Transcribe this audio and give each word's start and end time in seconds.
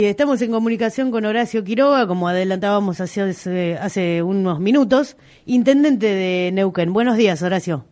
Estamos 0.00 0.40
en 0.42 0.52
comunicación 0.52 1.10
con 1.10 1.24
Horacio 1.24 1.64
Quiroga, 1.64 2.06
como 2.06 2.28
adelantábamos 2.28 3.00
hace, 3.00 3.76
hace, 3.80 4.22
unos 4.22 4.60
minutos, 4.60 5.16
intendente 5.44 6.06
de 6.06 6.52
Neuquén. 6.52 6.92
Buenos 6.92 7.16
días, 7.16 7.42
Horacio. 7.42 7.84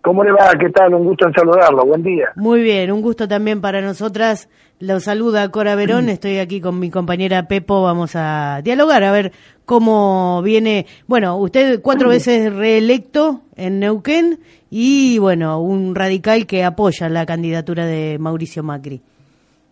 ¿Cómo 0.00 0.24
le 0.24 0.32
va? 0.32 0.52
¿Qué 0.58 0.70
tal? 0.70 0.94
Un 0.94 1.04
gusto 1.04 1.26
en 1.26 1.34
saludarlo. 1.34 1.84
Buen 1.84 2.02
día. 2.02 2.30
Muy 2.36 2.62
bien, 2.62 2.90
un 2.90 3.02
gusto 3.02 3.28
también 3.28 3.60
para 3.60 3.82
nosotras. 3.82 4.48
Lo 4.80 5.00
saluda 5.00 5.50
Cora 5.50 5.74
Verón. 5.74 6.08
Estoy 6.08 6.38
aquí 6.38 6.62
con 6.62 6.80
mi 6.80 6.88
compañera 6.88 7.46
Pepo. 7.46 7.82
Vamos 7.82 8.12
a 8.16 8.62
dialogar 8.64 9.04
a 9.04 9.12
ver 9.12 9.32
cómo 9.66 10.40
viene. 10.40 10.86
Bueno, 11.06 11.36
usted 11.36 11.82
cuatro 11.82 12.08
veces 12.08 12.54
reelecto 12.54 13.42
en 13.54 13.80
Neuquén 13.80 14.40
y, 14.70 15.18
bueno, 15.18 15.60
un 15.60 15.94
radical 15.94 16.46
que 16.46 16.64
apoya 16.64 17.10
la 17.10 17.26
candidatura 17.26 17.84
de 17.84 18.16
Mauricio 18.18 18.62
Macri. 18.62 19.02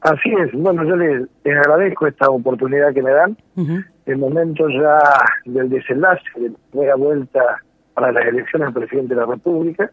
Así 0.03 0.31
es, 0.33 0.53
bueno, 0.53 0.85
yo 0.85 0.97
les, 0.97 1.29
agradezco 1.45 2.09
esta 2.09 2.29
oportunidad 2.29 2.93
que 2.93 3.03
me 3.03 3.13
dan. 3.13 3.37
El 4.05 4.19
momento 4.19 4.69
ya 4.69 4.99
del 5.45 5.71
desenlace 5.71 6.25
de 6.37 6.49
la 6.49 6.57
primera 6.71 6.95
vuelta 6.97 7.63
para 7.95 8.11
las 8.11 8.27
elecciones 8.27 8.69
al 8.69 8.75
presidente 8.75 9.15
de 9.15 9.21
la 9.21 9.27
República. 9.27 9.91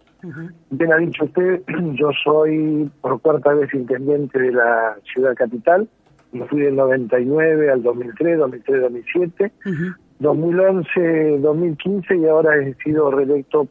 Bien 0.71 0.93
ha 0.93 0.97
dicho 0.97 1.25
usted, 1.25 1.61
yo 1.93 2.09
soy 2.23 2.89
por 3.01 3.21
cuarta 3.21 3.53
vez 3.53 3.71
intendente 3.73 4.39
de 4.39 4.51
la 4.51 4.97
ciudad 5.13 5.35
capital. 5.35 5.87
Me 6.31 6.45
fui 6.47 6.61
del 6.61 6.75
99 6.75 7.71
al 7.71 7.83
2003, 7.83 8.39
2003, 8.39 8.81
2007, 8.81 9.51
2011, 10.19 11.37
2015 11.39 12.17
y 12.17 12.25
ahora 12.27 12.57
he 12.57 12.73
sido 12.83 13.11
reelecto 13.11 13.67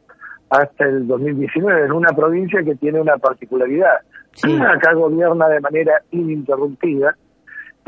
hasta 0.49 0.85
el 0.85 1.05
2019 1.05 1.85
en 1.85 1.91
una 1.91 2.13
provincia 2.13 2.63
que 2.63 2.75
tiene 2.75 3.01
una 3.01 3.17
particularidad 3.17 3.99
Acá 4.43 4.93
gobierna 4.93 5.49
de 5.49 5.59
manera 5.59 6.01
ininterrumpida 6.11 7.15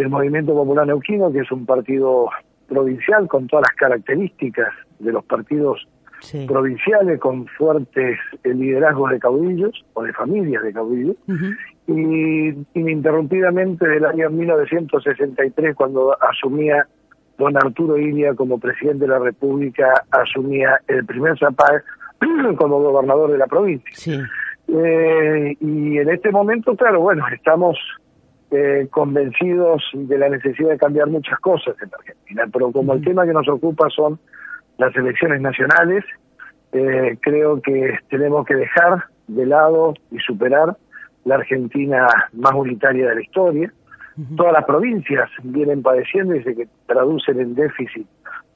el 0.02 0.10
Movimiento 0.10 0.54
Popular 0.54 0.88
Neuquino, 0.88 1.32
que 1.32 1.40
es 1.40 1.52
un 1.52 1.66
partido 1.66 2.30
provincial 2.68 3.28
con 3.28 3.48
todas 3.48 3.68
las 3.70 3.76
características 3.76 4.70
de 5.00 5.12
los 5.12 5.24
partidos 5.26 5.88
provinciales, 6.48 7.20
con 7.20 7.48
fuertes 7.48 8.18
eh, 8.44 8.54
liderazgos 8.54 9.12
de 9.12 9.20
caudillos 9.20 9.86
o 9.94 10.04
de 10.04 10.14
familias 10.14 10.64
de 10.64 10.74
caudillos, 10.74 11.16
y 11.88 12.54
ininterrumpidamente 12.76 13.88
del 13.88 14.06
año 14.06 14.30
1963, 14.30 15.76
cuando 15.76 16.16
asumía 16.22 16.88
don 17.38 17.58
Arturo 17.58 17.98
Ilia 17.98 18.36
como 18.36 18.60
presidente 18.60 19.06
de 19.06 19.08
la 19.08 19.20
República, 19.20 20.06
asumía 20.12 20.80
el 20.88 21.04
primer 21.06 21.38
Zapag 21.40 21.84
como 22.58 22.82
gobernador 22.82 23.32
de 23.32 23.38
la 23.40 23.48
provincia. 23.48 23.94
Eh, 24.74 25.58
y 25.60 25.98
en 25.98 26.10
este 26.10 26.32
momento, 26.32 26.76
claro, 26.76 27.02
bueno, 27.02 27.26
estamos 27.34 27.78
eh, 28.52 28.88
convencidos 28.90 29.84
de 29.94 30.18
la 30.18 30.30
necesidad 30.30 30.70
de 30.70 30.78
cambiar 30.78 31.08
muchas 31.08 31.40
cosas 31.40 31.76
en 31.82 31.90
Argentina, 31.94 32.44
pero 32.52 32.72
como 32.72 32.94
el 32.94 33.04
tema 33.04 33.26
que 33.26 33.34
nos 33.34 33.50
ocupa 33.50 33.90
son 33.90 34.18
las 34.78 34.96
elecciones 34.96 35.42
nacionales, 35.42 36.06
eh, 36.72 37.18
creo 37.20 37.62
que 37.62 37.98
tenemos 38.10 38.46
que 38.46 38.56
dejar 38.56 39.04
de 39.28 39.46
lado 39.46 39.94
y 40.10 40.20
superar 40.20 40.78
la 41.26 41.36
Argentina 41.36 42.08
más 42.32 42.54
unitaria 42.54 43.10
de 43.10 43.16
la 43.16 43.22
historia. 43.22 43.74
Todas 44.36 44.54
las 44.54 44.66
provincias 44.66 45.30
vienen 45.44 45.82
padeciendo 45.82 46.36
y 46.36 46.44
se 46.44 46.56
que 46.56 46.68
traducen 46.86 47.40
en 47.40 47.56
déficit 47.56 48.08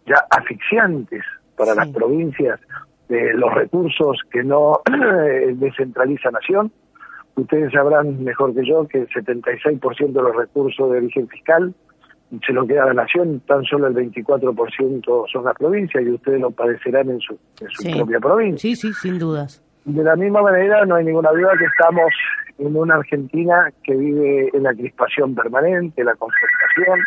ya 0.06 0.24
asfixiantes 0.30 1.24
para 1.58 1.74
las 1.74 1.88
provincias 1.90 2.60
de 3.10 3.34
los 3.34 3.54
recursos 3.54 4.20
que 4.32 4.44
no 4.44 4.82
descentraliza 5.54 6.32
Nación. 6.32 6.72
Ustedes 7.36 7.74
sabrán 7.74 8.24
mejor 8.24 8.54
que 8.56 8.66
yo 8.66 8.88
que 8.88 9.00
el 9.00 9.10
76% 9.10 10.12
de 10.12 10.22
los 10.22 10.36
recursos 10.36 10.92
de 10.92 10.98
origen 10.98 11.28
fiscal 11.28 11.74
se 12.46 12.54
lo 12.54 12.66
queda 12.66 12.86
la 12.86 12.94
Nación, 12.94 13.42
tan 13.42 13.64
solo 13.66 13.88
el 13.88 13.94
24% 13.94 15.26
son 15.32 15.46
las 15.46 15.56
provincias 15.56 16.04
y 16.04 16.10
ustedes 16.10 16.42
lo 16.42 16.52
padecerán 16.52 17.10
en 17.10 17.20
su, 17.20 17.38
propia 17.96 18.20
provincia. 18.20 18.70
Sí, 18.70 18.76
sí, 18.76 18.94
sin 18.94 19.20
dudas. 19.20 19.62
De 19.86 20.04
la 20.04 20.16
misma 20.16 20.42
manera, 20.42 20.86
no 20.86 20.96
hay 20.96 21.06
ninguna 21.06 21.30
duda 21.32 21.52
que 21.58 21.66
estamos 21.66 22.12
en 22.58 22.76
una 22.76 22.96
Argentina 22.96 23.72
que 23.84 23.96
vive 23.96 24.50
en 24.54 24.64
la 24.64 24.74
crispación 24.74 25.36
permanente, 25.36 26.04
la 26.04 26.16
confrontación, 26.16 27.00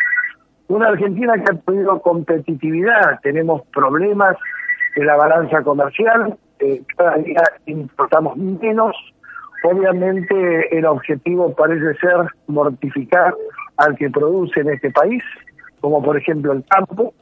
una 0.69 0.89
Argentina 0.89 1.33
que 1.33 1.51
ha 1.51 1.55
perdido 1.55 1.99
competitividad, 2.01 3.19
tenemos 3.21 3.63
problemas 3.73 4.37
de 4.95 5.03
la 5.03 5.15
balanza 5.15 5.61
comercial, 5.63 6.37
eh, 6.59 6.81
cada 6.97 7.17
día 7.17 7.41
importamos 7.65 8.37
menos. 8.37 8.95
Obviamente 9.63 10.77
el 10.77 10.85
objetivo 10.85 11.53
parece 11.53 11.93
ser 11.99 12.27
mortificar 12.47 13.33
al 13.77 13.95
que 13.95 14.09
produce 14.09 14.61
en 14.61 14.69
este 14.69 14.91
país, 14.91 15.23
como 15.81 16.01
por 16.01 16.17
ejemplo 16.17 16.53
el 16.53 16.63
campo. 16.69 17.13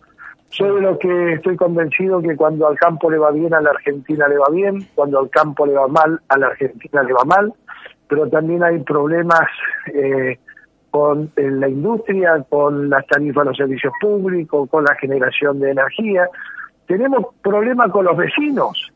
Soy 0.50 0.76
de 0.76 0.82
lo 0.82 0.98
que 0.98 1.34
estoy 1.34 1.58
convencido 1.58 2.22
que 2.22 2.36
cuando 2.36 2.68
al 2.68 2.78
campo 2.78 3.12
le 3.12 3.18
va 3.18 3.32
bien, 3.32 3.54
a 3.54 3.62
la 3.62 3.72
Argentina 3.72 4.28
le 4.28 4.38
va 4.38 4.48
bien, 4.52 4.88
cuando 4.96 5.20
al 5.20 5.30
campo 5.30 5.66
le 5.66 5.74
va 5.74 5.88
mal, 5.88 6.22
a 6.30 6.38
la 6.38 6.48
Argentina 6.48 7.04
le 7.04 7.14
va 7.14 7.24
mal, 7.26 7.54
pero 8.08 8.30
también 8.30 8.64
hay 8.64 8.80
problemas 8.80 9.48
eh, 9.94 10.40
con 10.90 11.32
la 11.36 11.68
industria, 11.68 12.44
con 12.50 12.90
las 12.90 13.06
tarifas 13.08 13.44
de 13.44 13.50
los 13.50 13.58
servicios 13.58 13.94
públicos, 14.00 14.70
con 14.70 14.84
la 14.84 14.96
generación 14.96 15.60
de 15.60 15.72
energía. 15.72 16.28
Tenemos 16.88 17.28
problemas 17.42 17.92
con 17.92 18.06
los 18.06 18.18
vecinos. 18.18 18.92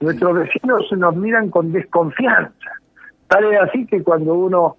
Nuestros 0.00 0.34
vecinos 0.34 0.92
nos 0.92 1.16
miran 1.16 1.50
con 1.50 1.72
desconfianza. 1.72 2.70
Tal 3.28 3.52
es 3.52 3.60
así 3.60 3.86
que 3.86 4.02
cuando 4.02 4.34
uno 4.34 4.76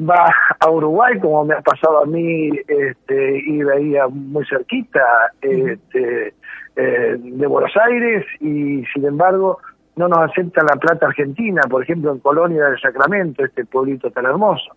va 0.00 0.32
a 0.60 0.70
Uruguay, 0.70 1.18
como 1.18 1.44
me 1.44 1.54
ha 1.54 1.60
pasado 1.60 2.02
a 2.02 2.06
mí, 2.06 2.50
este, 2.68 3.42
y 3.44 3.62
veía 3.64 4.06
muy 4.06 4.46
cerquita 4.46 5.00
este, 5.40 6.34
eh, 6.76 7.16
de 7.18 7.46
Buenos 7.46 7.72
Aires, 7.76 8.24
y 8.40 8.84
sin 8.94 9.04
embargo 9.04 9.58
no 9.98 10.08
nos 10.08 10.30
aceptan 10.30 10.66
la 10.66 10.76
plata 10.76 11.06
argentina, 11.06 11.62
por 11.68 11.82
ejemplo 11.82 12.12
en 12.12 12.20
Colonia 12.20 12.64
del 12.64 12.80
Sacramento, 12.80 13.44
este 13.44 13.64
pueblito 13.64 14.10
tan 14.10 14.24
hermoso, 14.24 14.70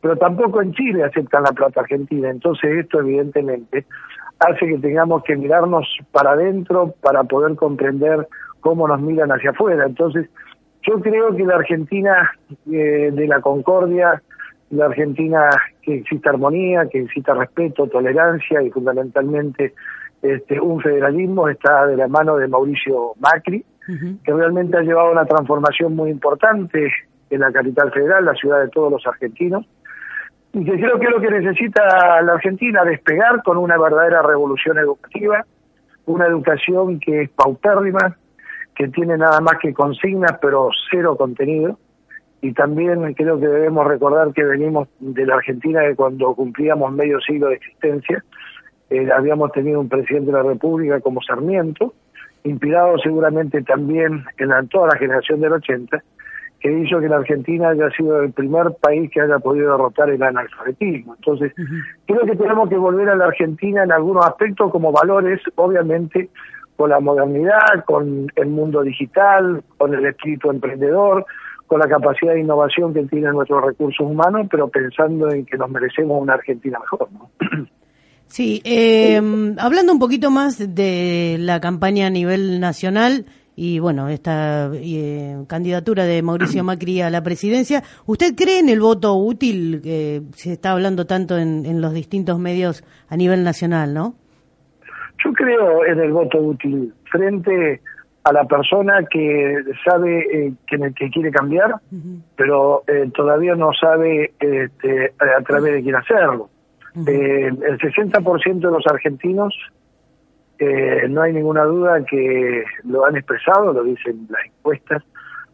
pero 0.00 0.16
tampoco 0.16 0.62
en 0.62 0.72
Chile 0.72 1.04
aceptan 1.04 1.42
la 1.42 1.52
plata 1.52 1.80
argentina, 1.80 2.30
entonces 2.30 2.70
esto 2.78 3.00
evidentemente 3.00 3.84
hace 4.38 4.66
que 4.66 4.78
tengamos 4.78 5.22
que 5.24 5.36
mirarnos 5.36 5.86
para 6.12 6.30
adentro 6.30 6.94
para 7.02 7.24
poder 7.24 7.56
comprender 7.56 8.28
cómo 8.60 8.86
nos 8.86 9.00
miran 9.00 9.30
hacia 9.30 9.50
afuera. 9.50 9.84
Entonces, 9.84 10.28
yo 10.82 11.00
creo 11.00 11.34
que 11.34 11.44
la 11.44 11.56
Argentina 11.56 12.30
eh, 12.70 13.10
de 13.12 13.26
la 13.26 13.40
concordia, 13.40 14.22
la 14.70 14.86
Argentina 14.86 15.50
que 15.82 15.96
exista 15.96 16.30
armonía, 16.30 16.86
que 16.88 17.00
exista 17.00 17.34
respeto, 17.34 17.88
tolerancia 17.88 18.62
y 18.62 18.70
fundamentalmente 18.70 19.74
este, 20.22 20.60
un 20.60 20.80
federalismo 20.80 21.48
está 21.48 21.86
de 21.86 21.96
la 21.96 22.08
mano 22.08 22.36
de 22.36 22.48
Mauricio 22.48 23.14
Macri, 23.20 23.64
que 24.22 24.32
realmente 24.32 24.76
ha 24.76 24.82
llevado 24.82 25.10
una 25.12 25.24
transformación 25.24 25.96
muy 25.96 26.10
importante 26.10 26.92
en 27.30 27.40
la 27.40 27.50
capital 27.50 27.90
federal, 27.90 28.24
la 28.24 28.34
ciudad 28.34 28.60
de 28.60 28.68
todos 28.68 28.92
los 28.92 29.06
argentinos, 29.06 29.66
y 30.52 30.64
que 30.64 30.72
creo 30.72 30.98
que 30.98 31.06
es 31.06 31.10
lo 31.10 31.20
que 31.20 31.30
necesita 31.30 32.20
la 32.22 32.32
Argentina, 32.34 32.84
despegar 32.84 33.42
con 33.42 33.56
una 33.56 33.78
verdadera 33.78 34.22
revolución 34.22 34.78
educativa, 34.78 35.44
una 36.06 36.26
educación 36.26 37.00
que 37.00 37.22
es 37.22 37.30
paupérrima, 37.30 38.16
que 38.74 38.88
tiene 38.88 39.16
nada 39.16 39.40
más 39.40 39.58
que 39.60 39.74
consignas, 39.74 40.38
pero 40.40 40.70
cero 40.90 41.16
contenido. 41.16 41.78
Y 42.40 42.52
también 42.52 43.12
creo 43.14 43.38
que 43.40 43.48
debemos 43.48 43.86
recordar 43.86 44.32
que 44.32 44.44
venimos 44.44 44.88
de 45.00 45.26
la 45.26 45.34
Argentina 45.34 45.80
de 45.80 45.96
cuando 45.96 46.34
cumplíamos 46.34 46.92
medio 46.92 47.20
siglo 47.20 47.48
de 47.48 47.56
existencia. 47.56 48.24
Eh, 48.90 49.08
habíamos 49.12 49.52
tenido 49.52 49.80
un 49.80 49.88
presidente 49.88 50.26
de 50.26 50.38
la 50.38 50.44
República 50.44 51.00
como 51.00 51.20
Sarmiento, 51.20 51.92
inspirado 52.44 52.98
seguramente 52.98 53.62
también 53.62 54.24
en 54.38 54.68
toda 54.68 54.88
la 54.88 54.98
generación 54.98 55.40
del 55.40 55.52
80, 55.52 56.02
que 56.60 56.72
hizo 56.72 57.00
que 57.00 57.08
la 57.08 57.16
Argentina 57.16 57.70
haya 57.70 57.88
sido 57.90 58.20
el 58.22 58.32
primer 58.32 58.72
país 58.80 59.10
que 59.12 59.20
haya 59.20 59.38
podido 59.38 59.72
derrotar 59.72 60.10
el 60.10 60.22
analfabetismo. 60.22 61.14
Entonces, 61.14 61.52
creo 62.06 62.20
que 62.22 62.36
tenemos 62.36 62.68
que 62.68 62.76
volver 62.76 63.08
a 63.08 63.14
la 63.14 63.26
Argentina 63.26 63.84
en 63.84 63.92
algunos 63.92 64.26
aspectos 64.26 64.70
como 64.72 64.90
valores, 64.90 65.40
obviamente, 65.54 66.30
con 66.76 66.90
la 66.90 67.00
modernidad, 67.00 67.84
con 67.86 68.26
el 68.34 68.46
mundo 68.48 68.82
digital, 68.82 69.62
con 69.76 69.94
el 69.94 70.04
espíritu 70.06 70.50
emprendedor, 70.50 71.26
con 71.66 71.80
la 71.80 71.88
capacidad 71.88 72.32
de 72.32 72.40
innovación 72.40 72.94
que 72.94 73.02
tienen 73.04 73.32
nuestros 73.32 73.64
recursos 73.64 74.06
humanos, 74.06 74.48
pero 74.50 74.68
pensando 74.68 75.30
en 75.30 75.44
que 75.44 75.56
nos 75.56 75.70
merecemos 75.70 76.20
una 76.20 76.34
Argentina 76.34 76.78
mejor. 76.80 77.08
¿no? 77.12 77.30
Sí, 78.28 78.60
eh, 78.64 79.20
hablando 79.58 79.92
un 79.92 79.98
poquito 79.98 80.30
más 80.30 80.74
de 80.74 81.36
la 81.40 81.60
campaña 81.60 82.06
a 82.06 82.10
nivel 82.10 82.60
nacional 82.60 83.26
y 83.56 83.80
bueno, 83.80 84.08
esta 84.08 84.70
eh, 84.74 85.36
candidatura 85.48 86.04
de 86.04 86.22
Mauricio 86.22 86.62
Macri 86.64 87.00
a 87.00 87.10
la 87.10 87.22
presidencia, 87.22 87.82
¿usted 88.06 88.34
cree 88.36 88.60
en 88.60 88.68
el 88.68 88.80
voto 88.80 89.14
útil 89.16 89.80
que 89.82 90.22
se 90.34 90.52
está 90.52 90.72
hablando 90.72 91.06
tanto 91.06 91.36
en, 91.36 91.66
en 91.66 91.80
los 91.80 91.92
distintos 91.92 92.38
medios 92.38 92.84
a 93.08 93.16
nivel 93.16 93.42
nacional, 93.42 93.94
no? 93.94 94.14
Yo 95.24 95.32
creo 95.32 95.84
en 95.84 95.98
el 95.98 96.12
voto 96.12 96.38
útil 96.38 96.94
frente 97.10 97.80
a 98.22 98.32
la 98.32 98.44
persona 98.44 99.04
que 99.10 99.56
sabe 99.84 100.20
eh, 100.20 100.52
que, 100.66 100.78
que, 100.94 101.10
quiere 101.10 101.30
cambiar, 101.30 101.74
pero 102.36 102.84
eh, 102.86 103.10
todavía 103.14 103.54
no 103.54 103.70
sabe 103.72 104.34
este, 104.38 105.14
a 105.18 105.42
través 105.42 105.72
de 105.72 105.82
quién 105.82 105.96
hacerlo. 105.96 106.50
Eh, 107.06 107.46
el 107.46 107.78
60% 107.78 108.60
de 108.60 108.70
los 108.70 108.86
argentinos, 108.86 109.54
eh, 110.58 111.06
no 111.08 111.22
hay 111.22 111.32
ninguna 111.32 111.64
duda 111.64 112.04
que 112.04 112.64
lo 112.84 113.04
han 113.04 113.16
expresado, 113.16 113.72
lo 113.72 113.84
dicen 113.84 114.26
las 114.28 114.44
encuestas, 114.46 115.02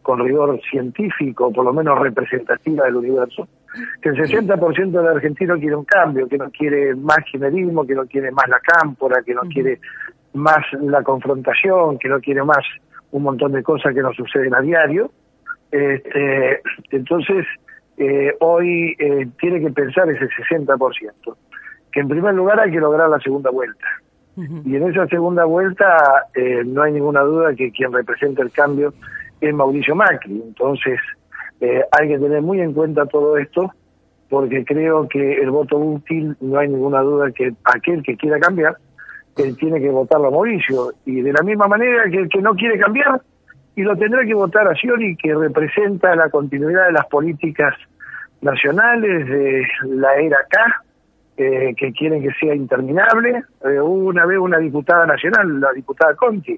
con 0.01 0.19
rigor 0.19 0.59
científico, 0.69 1.51
por 1.51 1.65
lo 1.65 1.73
menos 1.73 1.99
representativa 1.99 2.85
del 2.85 2.97
universo, 2.97 3.47
que 4.01 4.09
el 4.09 4.15
60% 4.15 4.91
del 4.91 5.07
argentino 5.07 5.57
quiere 5.57 5.75
un 5.75 5.85
cambio, 5.85 6.27
que 6.27 6.37
no 6.37 6.49
quiere 6.51 6.93
más 6.95 7.19
generismo, 7.31 7.85
que 7.85 7.95
no 7.95 8.05
quiere 8.05 8.31
más 8.31 8.47
la 8.47 8.59
cámpora, 8.59 9.23
que 9.23 9.33
no 9.33 9.41
quiere 9.41 9.79
más 10.33 10.63
la 10.79 11.01
confrontación, 11.01 11.97
que 11.97 12.07
no 12.07 12.19
quiere 12.19 12.43
más 12.43 12.63
un 13.11 13.23
montón 13.23 13.53
de 13.53 13.63
cosas 13.63 13.93
que 13.93 14.01
nos 14.01 14.15
suceden 14.15 14.53
a 14.53 14.61
diario. 14.61 15.11
Este, 15.71 16.61
entonces, 16.91 17.45
eh, 17.97 18.35
hoy 18.39 18.95
eh, 18.99 19.27
tiene 19.39 19.61
que 19.61 19.71
pensar 19.71 20.09
ese 20.09 20.27
60%, 20.27 21.35
que 21.91 21.99
en 21.99 22.07
primer 22.07 22.33
lugar 22.33 22.59
hay 22.59 22.71
que 22.71 22.79
lograr 22.79 23.09
la 23.09 23.19
segunda 23.19 23.49
vuelta. 23.51 23.85
Uh 24.35 24.41
-huh. 24.41 24.61
Y 24.65 24.75
en 24.75 24.89
esa 24.89 25.07
segunda 25.07 25.45
vuelta 25.45 26.25
eh, 26.35 26.63
no 26.65 26.81
hay 26.83 26.91
ninguna 26.91 27.21
duda 27.21 27.55
que 27.55 27.71
quien 27.71 27.93
representa 27.93 28.41
el 28.41 28.51
cambio 28.51 28.93
es 29.39 29.53
Mauricio 29.53 29.95
Macri. 29.95 30.41
Entonces, 30.45 30.99
eh, 31.61 31.83
hay 31.91 32.07
que 32.09 32.19
tener 32.19 32.41
muy 32.41 32.59
en 32.59 32.73
cuenta 32.73 33.05
todo 33.05 33.37
esto, 33.37 33.71
porque 34.29 34.65
creo 34.65 35.07
que 35.07 35.41
el 35.41 35.51
voto 35.51 35.77
útil, 35.77 36.35
no 36.41 36.59
hay 36.59 36.67
ninguna 36.67 37.01
duda 37.01 37.31
que 37.31 37.53
aquel 37.63 38.03
que 38.03 38.17
quiera 38.17 38.39
cambiar, 38.39 38.75
él 39.37 39.55
tiene 39.57 39.79
que 39.79 39.89
votarlo 39.89 40.27
a 40.27 40.31
Mauricio. 40.31 40.93
Y 41.05 41.21
de 41.21 41.31
la 41.31 41.43
misma 41.43 41.67
manera 41.67 42.09
que 42.09 42.17
el 42.17 42.29
que 42.29 42.41
no 42.41 42.55
quiere 42.55 42.77
cambiar, 42.77 43.21
y 43.75 43.83
lo 43.83 43.95
tendrá 43.97 44.25
que 44.25 44.33
votar 44.33 44.67
a 44.67 44.75
Scioli, 44.75 45.17
que 45.17 45.33
representa 45.35 46.15
la 46.15 46.29
continuidad 46.29 46.87
de 46.87 46.93
las 46.93 47.05
políticas 47.07 47.75
nacionales 48.41 49.27
de 49.27 49.67
la 49.87 50.15
era 50.15 50.37
K, 50.49 50.83
eh, 51.37 51.75
que 51.75 51.91
quieren 51.91 52.21
que 52.21 52.33
sea 52.39 52.55
interminable. 52.55 53.43
Eh, 53.65 53.79
hubo 53.81 54.09
una 54.09 54.25
vez 54.25 54.37
una 54.39 54.59
diputada 54.59 55.05
nacional, 55.05 55.59
la 55.59 55.73
diputada 55.73 56.15
Conti, 56.15 56.57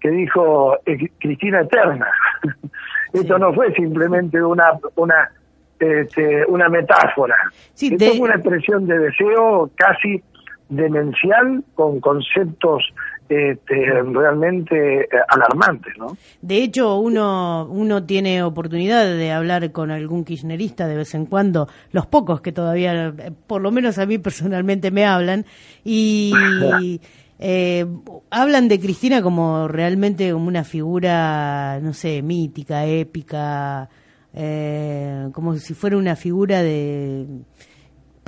que 0.00 0.10
dijo 0.10 0.76
eh, 0.84 1.08
Cristina 1.18 1.60
Eterna. 1.60 2.08
Esto 3.12 3.34
sí. 3.34 3.40
no 3.40 3.52
fue 3.52 3.72
simplemente 3.74 4.42
una 4.42 4.72
una 4.96 5.30
este, 5.78 6.44
una 6.46 6.68
metáfora. 6.68 7.36
Sí, 7.74 7.92
Esto 7.92 8.04
de... 8.04 8.10
fue 8.12 8.20
una 8.20 8.34
expresión 8.34 8.86
de 8.86 8.98
deseo 8.98 9.70
casi 9.76 10.22
demencial 10.68 11.62
con 11.74 12.00
conceptos 12.00 12.92
este, 13.30 14.02
realmente 14.12 15.08
alarmantes, 15.28 15.94
¿no? 15.98 16.16
De 16.42 16.62
hecho, 16.62 16.96
uno 16.98 17.66
uno 17.70 18.04
tiene 18.04 18.42
oportunidad 18.42 19.04
de 19.06 19.32
hablar 19.32 19.72
con 19.72 19.90
algún 19.90 20.24
kirchnerista 20.24 20.86
de 20.86 20.96
vez 20.96 21.14
en 21.14 21.26
cuando, 21.26 21.68
los 21.92 22.06
pocos 22.06 22.40
que 22.40 22.52
todavía, 22.52 23.14
por 23.46 23.62
lo 23.62 23.70
menos 23.70 23.98
a 23.98 24.06
mí 24.06 24.18
personalmente 24.18 24.90
me 24.90 25.04
hablan, 25.04 25.46
y 25.84 26.32
eh, 27.38 27.86
hablan 28.30 28.68
de 28.68 28.80
Cristina 28.80 29.22
como 29.22 29.68
realmente 29.68 30.32
como 30.32 30.48
una 30.48 30.64
figura, 30.64 31.80
no 31.80 31.94
sé, 31.94 32.22
mítica, 32.22 32.84
épica, 32.84 33.88
eh, 34.34 35.28
como 35.32 35.56
si 35.56 35.74
fuera 35.74 35.96
una 35.96 36.16
figura 36.16 36.62
de 36.62 37.26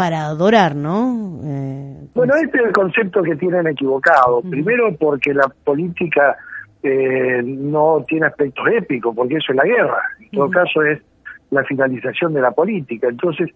para 0.03 0.27
adorar, 0.27 0.75
¿no? 0.75 1.39
Eh, 1.45 2.09
bueno, 2.13 2.35
este 2.35 2.59
es 2.59 2.65
el 2.65 2.73
concepto 2.73 3.23
que 3.23 3.37
tienen 3.37 3.69
equivocado. 3.69 4.39
Uh 4.39 4.43
-huh. 4.43 4.51
Primero 4.51 4.97
porque 4.99 5.33
la 5.33 5.47
política 5.63 6.37
eh, 6.83 7.41
no 7.45 8.05
tiene 8.09 8.27
aspectos 8.27 8.67
épicos, 8.67 9.15
porque 9.15 9.37
eso 9.37 9.53
es 9.53 9.57
la 9.57 9.65
guerra. 9.65 10.03
En 10.19 10.31
todo 10.31 10.47
uh 10.47 10.49
-huh. 10.49 10.55
caso 10.55 10.83
es 10.83 11.01
la 11.51 11.63
finalización 11.63 12.35
de 12.35 12.41
la 12.41 12.51
política. 12.51 13.07
Entonces, 13.07 13.49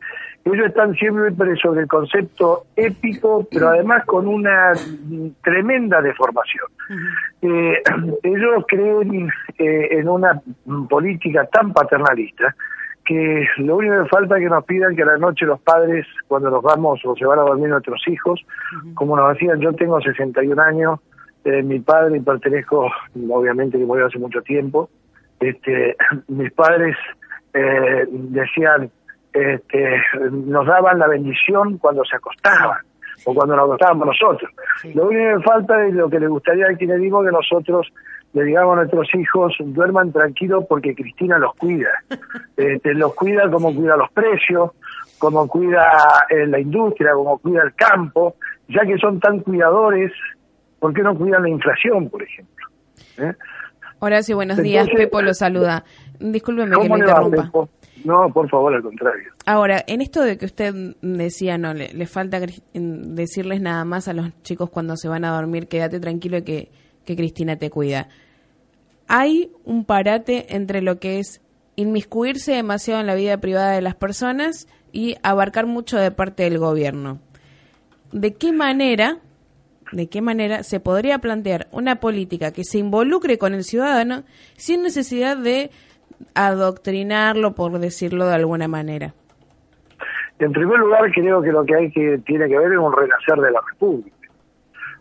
ellos 0.45 0.67
están 0.67 0.95
siempre 0.95 1.57
sobre 1.57 1.81
el 1.81 1.89
concepto 1.89 2.67
épico, 2.77 3.45
pero 3.51 3.71
además 3.71 4.05
con 4.07 4.29
una 4.29 4.73
tremenda 5.43 6.01
deformación. 6.01 6.69
Uh 6.91 6.95
-huh. 6.95 7.75
eh, 7.75 7.83
ellos 8.23 8.65
creen 8.69 9.29
eh, 9.59 9.99
en 9.99 10.09
una 10.09 10.41
política 10.89 11.45
tan 11.47 11.73
paternalista 11.73 12.55
que 13.07 13.47
lo 13.59 13.77
único 13.77 14.03
que 14.03 14.09
falta 14.09 14.37
es 14.37 14.43
que 14.43 14.51
nos 14.51 14.65
pidan 14.65 14.97
que 14.97 15.03
a 15.03 15.07
la 15.07 15.19
noche 15.19 15.47
los 15.47 15.61
padres, 15.61 16.07
cuando 16.29 16.51
nos 16.51 16.63
vamos 16.63 17.01
o 17.05 17.17
se 17.17 17.25
van 17.25 17.39
a 17.39 17.43
dormir 17.43 17.69
nuestros 17.69 18.03
hijos, 18.09 18.41
uh 18.43 18.89
-huh. 18.89 18.95
como 18.95 19.17
nos 19.17 19.33
decían, 19.35 19.61
yo 19.61 19.73
tengo 19.73 20.01
61 20.01 20.61
años, 20.61 21.01
eh, 21.45 21.63
mi 21.63 21.81
padre 21.81 22.19
y 22.19 22.21
pertenezco, 22.21 22.91
obviamente 23.31 23.79
que 23.79 23.85
murió 23.85 24.07
hace 24.07 24.19
mucho 24.19 24.43
tiempo, 24.43 24.91
este, 25.41 25.97
mis 26.29 26.53
padres 26.53 26.97
eh, 27.55 28.07
decían, 28.11 28.91
este, 29.33 30.03
nos 30.31 30.67
daban 30.67 30.99
la 30.99 31.09
bendición 31.09 31.79
cuando 31.79 32.05
se 32.05 32.17
acostaban 32.17 32.86
o 33.25 33.35
cuando 33.35 33.57
nos 33.57 33.65
acostábamos 33.65 34.07
nosotros. 34.09 34.51
Sí. 34.83 34.93
Lo 34.95 35.09
único 35.09 35.39
que 35.39 35.43
falta 35.45 35.87
es 35.87 35.95
lo 35.95 36.09
que 36.09 36.21
le 36.21 36.29
gustaría 36.29 36.67
al 36.67 36.77
kirchnerismo 36.77 37.25
que 37.25 37.31
nosotros 37.31 37.93
le 38.33 38.45
digamos 38.45 38.75
a 38.75 38.77
nuestros 38.81 39.09
hijos, 39.15 39.55
duerman 39.61 40.13
tranquilos 40.13 40.65
porque 40.69 40.95
Cristina 40.95 41.39
los 41.39 41.55
cuida. 41.55 41.89
Este, 42.57 42.95
los 42.95 43.15
cuida 43.15 43.51
como 43.51 43.75
cuida 43.75 43.99
los 43.99 44.11
precios, 44.13 44.71
como 45.19 45.47
cuida 45.47 45.93
eh, 46.31 46.47
la 46.47 46.59
industria, 46.59 47.13
como 47.13 47.37
cuida 47.39 47.63
el 47.63 47.75
campo, 47.75 48.37
ya 48.69 48.81
que 48.87 48.97
son 48.97 49.21
tan 49.21 49.41
cuidadores, 49.41 50.11
¿por 50.79 50.95
qué 50.95 51.03
no 51.03 51.15
cuidan 51.15 51.43
la 51.43 51.51
inflación, 51.51 52.09
por 52.09 52.23
ejemplo? 52.23 52.67
¿Eh? 53.19 53.33
Horacio, 53.99 54.37
buenos 54.37 54.59
días. 54.59 54.89
Pepo 54.89 55.21
lo 55.23 55.35
saluda. 55.35 55.85
Discúlpeme 56.19 56.79
que 56.79 56.89
lo 56.89 56.97
interrumpa. 56.99 57.51
Va, 57.55 57.69
no, 58.05 58.33
por 58.33 58.49
favor, 58.49 58.75
al 58.75 58.83
contrario. 58.83 59.33
Ahora, 59.47 59.83
en 59.87 60.01
esto 60.01 60.23
de 60.23 60.39
que 60.39 60.47
usted 60.47 60.75
decía, 61.03 61.59
no, 61.59 61.75
le, 61.75 62.07
falta 62.07 62.41
decirles 62.75 63.61
nada 63.61 63.85
más 63.85 64.09
a 64.09 64.13
los 64.13 64.31
chicos 64.43 64.71
cuando 64.71 64.97
se 64.97 65.09
van 65.09 65.25
a 65.25 65.35
dormir, 65.35 65.69
quédate 65.69 66.01
tranquilo 66.01 66.45
que, 66.45 66.71
que 67.05 67.17
Cristina 67.17 67.57
te 67.57 67.71
cuida. 67.71 68.09
Hay 69.09 69.53
un 69.65 69.85
parate 69.85 70.55
entre 70.55 70.83
lo 70.83 70.99
que 70.99 71.19
es 71.21 71.41
inmiscuirse 71.77 72.53
demasiado 72.53 73.01
en 73.01 73.07
la 73.07 73.15
vida 73.15 73.39
privada 73.39 73.73
de 73.73 73.83
las 73.83 73.95
personas 73.95 74.67
y 74.93 75.17
abarcar 75.23 75.67
mucho 75.67 75.99
de 75.99 76.11
parte 76.11 76.45
del 76.45 76.59
gobierno. 76.59 77.21
¿De 78.13 78.35
qué 78.35 78.53
manera, 78.53 79.19
de 79.93 80.09
qué 80.09 80.23
manera 80.23 80.63
se 80.63 80.81
podría 80.81 81.19
plantear 81.19 81.69
una 81.71 82.01
política 82.01 82.53
que 82.53 82.65
se 82.65 82.79
involucre 82.79 83.39
con 83.39 83.55
el 83.55 83.65
ciudadano 83.65 84.25
sin 84.57 84.83
necesidad 84.83 85.37
de 85.37 85.71
adoctrinarlo, 86.35 87.55
por 87.55 87.79
decirlo 87.79 88.27
de 88.27 88.35
alguna 88.35 88.69
manera? 88.69 89.15
En 90.39 90.53
primer 90.53 90.79
lugar, 90.79 91.11
creo 91.13 91.41
que 91.41 91.51
lo 91.51 91.65
que 91.65 91.75
hay 91.75 91.91
que 91.91 92.19
tiene 92.27 92.49
que 92.49 92.59
ver 92.59 92.73
es 92.73 92.79
un 92.79 92.93
renacer 92.93 93.37
de 93.37 93.51
la 93.51 93.61
República, 93.73 94.29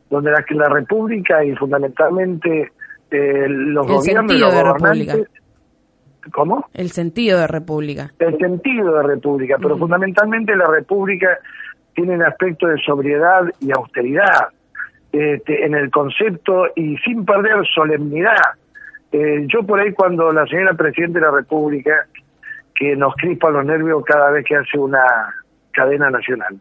donde 0.10 0.32
la, 0.32 0.46
la 0.50 0.70
República 0.70 1.44
y 1.44 1.56
fundamentalmente 1.56 2.72
eh, 3.12 3.46
los 3.50 3.86
el 3.88 3.94
gobiernos 3.94 4.40
los 4.40 4.54
de 4.54 4.64
república. 4.64 5.16
¿Cómo? 6.32 6.66
El 6.74 6.90
sentido 6.90 7.40
de 7.40 7.48
república. 7.48 8.12
El 8.18 8.38
sentido 8.40 8.96
de 8.96 9.04
república, 9.04 9.58
pero 9.58 9.76
uh 9.76 9.78
-huh. 9.78 9.82
fundamentalmente 9.82 10.56
la 10.56 10.66
república 10.66 11.38
tiene 11.94 12.16
un 12.16 12.24
aspecto 12.24 12.68
de 12.68 12.78
sobriedad 12.84 13.44
y 13.60 13.72
austeridad 13.72 14.50
este, 15.12 15.66
en 15.66 15.76
el 15.76 15.92
concepto 15.92 16.66
y 16.76 16.98
sin 16.98 17.26
perder 17.26 17.66
solemnidad. 17.74 18.56
Eh, 19.18 19.46
yo 19.48 19.64
por 19.64 19.80
ahí 19.80 19.94
cuando 19.94 20.34
la 20.34 20.46
señora 20.46 20.74
Presidenta 20.74 21.20
de 21.20 21.26
la 21.26 21.32
República, 21.32 22.06
que 22.76 22.98
nos 22.98 23.16
crispa 23.16 23.50
los 23.50 23.66
nervios 23.66 24.04
cada 24.04 24.30
vez 24.30 24.44
que 24.44 24.58
hace 24.58 24.78
una 24.78 25.06
cadena 25.72 26.10
nacional, 26.10 26.60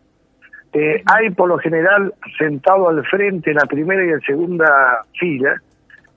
eh, 0.72 1.02
hay 1.04 1.30
por 1.30 1.48
lo 1.48 1.58
general 1.58 2.14
sentado 2.38 2.88
al 2.88 3.04
frente 3.06 3.50
en 3.50 3.56
la 3.56 3.66
primera 3.66 4.04
y 4.06 4.10
en 4.10 4.20
segunda 4.20 5.04
fila, 5.18 5.60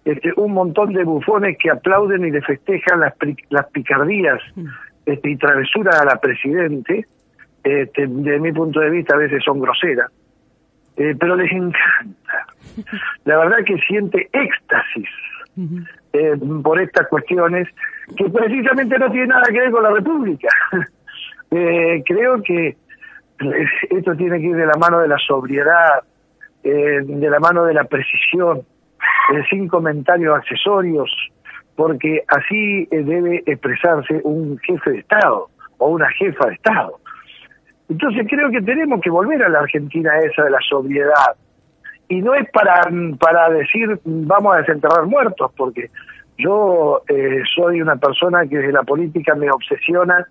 este, 0.05 0.31
un 0.35 0.53
montón 0.53 0.93
de 0.93 1.03
bufones 1.05 1.57
que 1.57 1.71
aplauden 1.71 2.23
y 2.23 2.29
le 2.29 2.43
festejan 2.43 2.99
las, 2.99 3.15
las 3.49 3.65
picardías 3.71 4.39
este, 5.07 5.31
y 5.31 5.37
travesuras 5.37 5.99
a 5.99 6.05
la 6.05 6.17
Presidente, 6.17 7.07
este, 7.63 8.05
de 8.05 8.39
mi 8.39 8.51
punto 8.51 8.79
de 8.79 8.91
vista 8.91 9.15
a 9.15 9.17
veces 9.17 9.43
son 9.43 9.59
groseras, 9.59 10.11
eh, 10.97 11.15
pero 11.19 11.35
les 11.35 11.51
encanta. 11.51 12.45
La 13.25 13.37
verdad 13.37 13.57
que 13.65 13.79
siente 13.79 14.29
éxtasis 14.31 15.09
eh, 16.19 16.37
por 16.63 16.79
estas 16.81 17.07
cuestiones 17.07 17.67
que 18.15 18.29
precisamente 18.29 18.97
no 18.97 19.09
tienen 19.11 19.29
nada 19.29 19.47
que 19.47 19.59
ver 19.59 19.71
con 19.71 19.83
la 19.83 19.91
República. 19.91 20.49
eh, 21.51 22.03
creo 22.05 22.41
que 22.41 22.77
esto 23.89 24.15
tiene 24.15 24.39
que 24.39 24.47
ir 24.47 24.55
de 24.55 24.65
la 24.65 24.77
mano 24.79 24.99
de 24.99 25.07
la 25.07 25.17
sobriedad, 25.17 26.03
eh, 26.63 27.01
de 27.03 27.29
la 27.29 27.39
mano 27.39 27.65
de 27.65 27.73
la 27.73 27.83
precisión, 27.83 28.59
eh, 28.59 29.43
sin 29.49 29.67
comentarios 29.67 30.35
accesorios, 30.35 31.09
porque 31.75 32.23
así 32.27 32.87
eh, 32.91 33.03
debe 33.03 33.43
expresarse 33.45 34.21
un 34.23 34.57
jefe 34.59 34.91
de 34.91 34.99
Estado 34.99 35.49
o 35.77 35.89
una 35.89 36.09
jefa 36.11 36.47
de 36.47 36.53
Estado. 36.55 36.99
Entonces 37.89 38.25
creo 38.29 38.49
que 38.49 38.61
tenemos 38.61 38.99
que 39.01 39.09
volver 39.09 39.41
a 39.43 39.49
la 39.49 39.59
Argentina 39.59 40.17
esa 40.19 40.43
de 40.43 40.49
la 40.51 40.59
sobriedad. 40.67 41.35
Y 42.09 42.21
no 42.21 42.33
es 42.33 42.49
para, 42.51 42.81
para 43.19 43.49
decir 43.49 43.99
vamos 44.05 44.55
a 44.55 44.59
desenterrar 44.59 45.05
muertos, 45.05 45.51
porque 45.57 45.89
yo 46.37 47.01
eh, 47.07 47.41
soy 47.55 47.81
una 47.81 47.95
persona 47.95 48.45
que 48.47 48.57
desde 48.57 48.71
la 48.71 48.83
política 48.83 49.35
me 49.35 49.49
obsesiona 49.51 50.25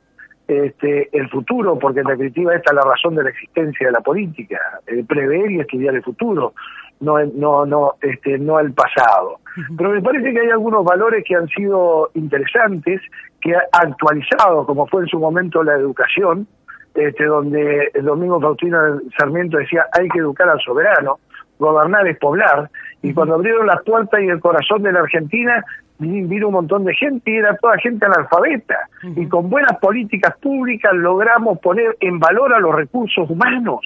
este, 0.48 1.08
el 1.12 1.28
futuro, 1.28 1.78
porque 1.78 2.00
en 2.00 2.06
definitiva 2.06 2.54
esta 2.54 2.70
es 2.70 2.76
la 2.76 2.90
razón 2.90 3.16
de 3.16 3.24
la 3.24 3.30
existencia 3.30 3.88
de 3.88 3.92
la 3.92 4.00
política, 4.00 4.60
el 4.86 5.04
prever 5.04 5.50
y 5.50 5.60
estudiar 5.60 5.94
el 5.94 6.04
futuro, 6.04 6.54
no, 7.00 7.18
no, 7.34 7.66
no, 7.66 7.94
este, 8.00 8.38
no 8.38 8.60
el 8.60 8.72
pasado. 8.72 9.40
Pero 9.76 9.90
me 9.90 10.02
parece 10.02 10.32
que 10.32 10.40
hay 10.40 10.50
algunos 10.50 10.84
valores 10.84 11.24
que 11.26 11.34
han 11.34 11.48
sido 11.48 12.10
interesantes, 12.14 13.00
que 13.40 13.54
ha 13.54 13.62
actualizado, 13.72 14.66
como 14.66 14.86
fue 14.86 15.02
en 15.02 15.08
su 15.08 15.18
momento 15.18 15.62
la 15.64 15.74
educación, 15.74 16.46
este, 16.94 17.24
donde 17.24 17.90
el 17.92 18.04
domingo 18.04 18.40
Faustino 18.40 18.78
Sarmiento 19.18 19.58
decía 19.58 19.86
hay 19.92 20.08
que 20.08 20.20
educar 20.20 20.48
al 20.48 20.60
soberano, 20.60 21.18
gobernar 21.58 22.06
es 22.06 22.18
poblar, 22.18 22.70
y 23.02 23.12
cuando 23.14 23.34
abrieron 23.34 23.66
las 23.66 23.82
puertas 23.82 24.20
y 24.20 24.28
el 24.28 24.40
corazón 24.40 24.82
de 24.82 24.92
la 24.92 25.00
Argentina, 25.00 25.64
vino 25.98 26.48
un 26.48 26.54
montón 26.54 26.84
de 26.84 26.94
gente 26.94 27.30
y 27.30 27.36
era 27.36 27.56
toda 27.56 27.78
gente 27.78 28.04
analfabeta. 28.06 28.76
Y 29.02 29.26
con 29.28 29.48
buenas 29.48 29.78
políticas 29.78 30.36
públicas 30.38 30.92
logramos 30.94 31.58
poner 31.60 31.96
en 32.00 32.18
valor 32.18 32.52
a 32.54 32.60
los 32.60 32.74
recursos 32.74 33.28
humanos. 33.30 33.80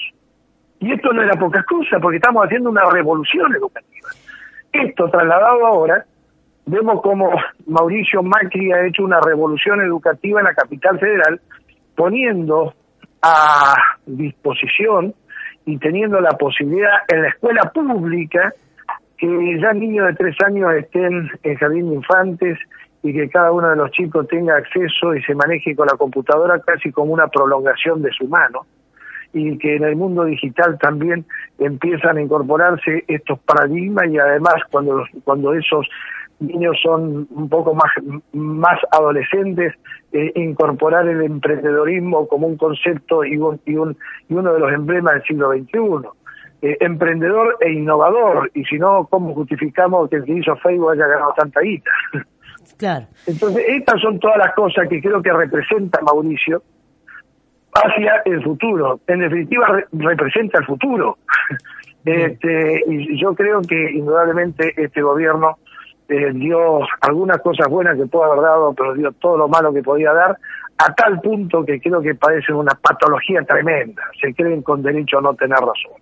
Y 0.81 0.93
esto 0.93 1.13
no 1.13 1.23
era 1.23 1.39
pocas 1.39 1.65
cosas, 1.67 2.01
porque 2.01 2.17
estamos 2.17 2.45
haciendo 2.45 2.71
una 2.71 2.89
revolución 2.91 3.55
educativa. 3.55 4.09
Esto 4.73 5.11
trasladado 5.11 5.67
ahora, 5.67 6.05
vemos 6.67 7.03
como 7.03 7.31
Mauricio 7.67 8.23
Macri 8.23 8.73
ha 8.73 8.87
hecho 8.87 9.05
una 9.05 9.21
revolución 9.21 9.81
educativa 9.83 10.41
en 10.41 10.47
la 10.47 10.55
capital 10.55 10.99
federal, 10.99 11.41
poniendo 11.95 12.73
a 13.23 13.75
disposición 14.07 15.15
y 15.67 15.79
teniendo 15.79 16.21
la 16.21 16.33
posibilidad 16.33 16.91
en 17.09 17.23
la 17.23 17.29
escuela 17.29 17.71
pública 17.73 18.53
que 19.19 19.59
ya 19.61 19.73
niños 19.73 20.07
de 20.07 20.15
tres 20.15 20.37
años 20.45 20.73
estén 20.75 21.31
en 21.43 21.57
jardín 21.57 21.91
de 21.91 21.97
infantes 21.97 22.59
y 23.03 23.13
que 23.13 23.29
cada 23.29 23.53
uno 23.53 23.69
de 23.69 23.77
los 23.77 23.91
chicos 23.91 24.27
tenga 24.29 24.57
acceso 24.57 25.15
y 25.15 25.23
se 25.23 25.35
maneje 25.35 25.77
con 25.77 25.87
la 25.87 25.97
computadora 25.97 26.61
casi 26.61 26.91
como 26.91 27.13
una 27.13 27.29
prolongación 27.29 28.03
de 28.03 28.11
su 28.13 28.27
mano 28.29 28.67
y 29.33 29.59
que 29.59 29.77
en 29.77 29.85
el 29.85 29.97
mundo 29.97 30.25
digital 30.25 30.79
también 30.79 31.25
empiezan 31.59 32.17
a 32.17 32.23
incorporarse 32.23 33.05
estos 33.07 33.39
paradigmas 33.41 34.07
y 34.09 34.19
además 34.19 34.55
cuando 34.71 34.99
los, 34.99 35.09
cuando 35.25 35.55
esos 35.55 35.87
niños 36.41 36.77
son 36.83 37.29
un 37.31 37.49
poco 37.49 37.75
más 37.75 37.91
más 38.33 38.79
adolescentes 38.91 39.75
eh, 40.13 40.33
incorporar 40.35 41.07
el 41.09 41.23
emprendedorismo 41.23 42.27
como 42.27 42.47
un 42.47 42.57
concepto 42.57 43.25
y, 43.25 43.37
un, 43.37 43.61
y, 43.65 43.77
un, 43.77 43.97
y 44.29 44.35
uno 44.35 44.53
de 44.53 44.61
los 44.61 44.73
emblemas 44.73 45.15
del 45.15 45.23
siglo 45.25 45.53
XXI 45.53 46.09
eh, 46.63 46.77
emprendedor 46.81 47.57
e 47.61 47.73
innovador, 47.73 48.51
y 48.53 48.65
si 48.65 48.79
no, 48.79 49.07
¿cómo 49.11 49.35
justificamos 49.35 50.11
que 50.11 50.17
el 50.17 50.25
que 50.25 50.33
hizo 50.33 50.55
Facebook 50.57 50.91
haya 50.91 51.07
ganado 51.07 51.33
tanta 51.37 51.61
guita? 51.61 51.91
Claro. 52.77 53.07
Entonces, 53.27 53.63
estas 53.69 54.01
son 54.01 54.19
todas 54.19 54.39
las 54.39 54.55
cosas 54.55 54.89
que 54.89 55.03
creo 55.03 55.21
que 55.21 55.33
representa 55.33 56.01
Mauricio 56.01 56.63
hacia 57.75 58.23
el 58.25 58.43
futuro. 58.43 59.01
En 59.07 59.21
definitiva, 59.21 59.67
re 59.67 59.87
representa 59.93 60.61
el 60.61 60.65
futuro. 60.65 61.19
este, 62.07 62.83
y 62.87 63.21
yo 63.21 63.35
creo 63.35 63.61
que 63.61 63.91
indudablemente 63.93 64.73
este 64.83 65.03
gobierno 65.03 65.59
eh, 66.11 66.33
dio 66.35 66.81
algunas 67.01 67.41
cosas 67.41 67.69
buenas 67.69 67.97
que 67.97 68.07
pudo 68.07 68.25
haber 68.25 68.43
dado, 68.43 68.75
pero 68.75 68.95
dio 68.95 69.13
todo 69.13 69.37
lo 69.37 69.49
malo 69.49 69.73
que 69.73 69.83
podía 69.83 70.13
dar, 70.13 70.37
a 70.77 70.95
tal 70.95 71.21
punto 71.21 71.65
que 71.65 71.81
creo 71.81 72.01
que 72.01 72.15
padecen 72.15 72.57
una 72.57 72.75
patología 72.75 73.43
tremenda. 73.43 74.03
Se 74.21 74.35
creen 74.35 74.63
con 74.63 74.83
derecho 74.83 75.19
a 75.19 75.23
no 75.23 75.35
tener 75.35 75.59
razón. 75.59 76.01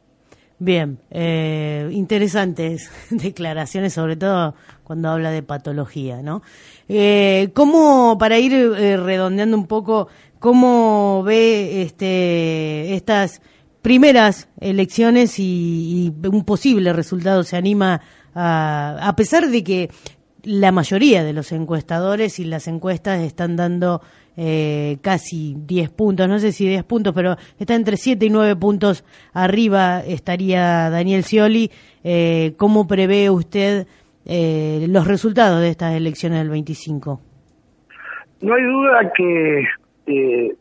Bien, 0.60 0.98
eh, 1.10 1.88
interesantes 1.92 2.90
declaraciones, 3.10 3.92
sobre 3.92 4.16
todo 4.16 4.54
cuando 4.82 5.10
habla 5.10 5.30
de 5.30 5.42
patología, 5.42 6.22
¿no? 6.22 6.42
Eh, 6.88 7.50
¿Cómo, 7.54 8.16
para 8.18 8.38
ir 8.38 8.52
eh, 8.54 8.96
redondeando 8.96 9.56
un 9.56 9.66
poco, 9.66 10.08
cómo 10.38 11.22
ve 11.22 11.82
este, 11.82 12.94
estas 12.94 13.40
primeras 13.82 14.48
elecciones 14.60 15.38
y, 15.38 16.12
y 16.22 16.26
un 16.26 16.44
posible 16.44 16.92
resultado 16.92 17.44
se 17.44 17.56
anima 17.56 18.00
a, 18.38 18.98
a 19.00 19.16
pesar 19.16 19.48
de 19.48 19.64
que 19.64 19.90
la 20.44 20.72
mayoría 20.72 21.24
de 21.24 21.32
los 21.32 21.52
encuestadores 21.52 22.38
y 22.38 22.44
las 22.44 22.68
encuestas 22.68 23.20
están 23.20 23.56
dando 23.56 24.00
eh, 24.36 24.98
casi 25.02 25.56
10 25.66 25.90
puntos, 25.90 26.28
no 26.28 26.38
sé 26.38 26.52
si 26.52 26.68
10 26.68 26.84
puntos, 26.84 27.12
pero 27.12 27.36
está 27.58 27.74
entre 27.74 27.96
7 27.96 28.24
y 28.24 28.30
9 28.30 28.54
puntos 28.56 29.04
arriba 29.32 30.00
estaría 30.00 30.88
Daniel 30.90 31.24
Scioli. 31.24 31.70
Eh, 32.04 32.54
¿Cómo 32.56 32.86
prevé 32.86 33.30
usted 33.30 33.88
eh, 34.24 34.86
los 34.88 35.08
resultados 35.08 35.60
de 35.60 35.70
estas 35.70 35.94
elecciones 35.94 36.38
del 36.38 36.50
25? 36.50 37.20
No 38.40 38.54
hay 38.54 38.62
duda 38.62 39.12
que 39.16 39.64
eh, 40.06 40.54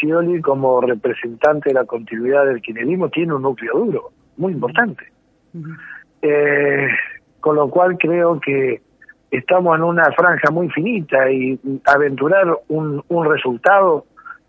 Scioli, 0.00 0.40
como 0.40 0.80
representante 0.80 1.68
de 1.68 1.74
la 1.74 1.84
continuidad 1.84 2.46
del 2.46 2.62
kirchnerismo, 2.62 3.10
tiene 3.10 3.34
un 3.34 3.42
núcleo 3.42 3.74
duro, 3.74 4.10
muy 4.38 4.54
importante. 4.54 5.04
Uh 5.52 5.58
-huh. 5.58 5.76
eh, 6.22 6.88
con 7.40 7.56
lo 7.56 7.68
cual 7.68 7.96
creo 7.98 8.40
que 8.40 8.80
estamos 9.30 9.76
en 9.76 9.84
una 9.84 10.10
franja 10.12 10.50
muy 10.50 10.68
finita 10.70 11.30
y 11.30 11.58
aventurar 11.84 12.46
un, 12.68 13.02
un 13.08 13.30
resultado 13.30 14.04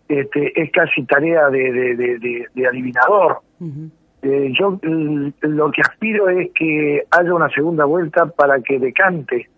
este, 0.08 0.60
es 0.60 0.70
casi 0.72 1.04
tarea 1.04 1.48
de, 1.50 1.72
de, 1.72 1.96
de, 1.96 2.46
de 2.54 2.66
adivinador. 2.66 3.38
Uh 3.60 3.66
-huh. 3.66 3.90
eh, 4.22 4.52
yo 4.58 4.78
lo 5.42 5.70
que 5.70 5.82
aspiro 5.82 6.28
es 6.28 6.50
que 6.54 7.04
haya 7.10 7.34
una 7.34 7.48
segunda 7.50 7.84
vuelta 7.84 8.26
para 8.26 8.60
que 8.60 8.78
decante 8.78 9.48